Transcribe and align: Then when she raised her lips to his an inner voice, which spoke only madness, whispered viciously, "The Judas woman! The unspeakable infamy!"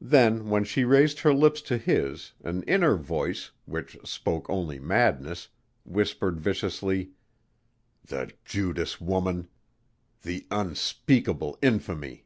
Then 0.00 0.48
when 0.48 0.64
she 0.64 0.82
raised 0.86 1.20
her 1.20 1.34
lips 1.34 1.60
to 1.68 1.76
his 1.76 2.32
an 2.42 2.62
inner 2.62 2.96
voice, 2.96 3.50
which 3.66 3.98
spoke 4.02 4.48
only 4.48 4.78
madness, 4.80 5.48
whispered 5.84 6.40
viciously, 6.40 7.10
"The 8.02 8.32
Judas 8.46 8.98
woman! 8.98 9.48
The 10.22 10.46
unspeakable 10.50 11.58
infamy!" 11.60 12.24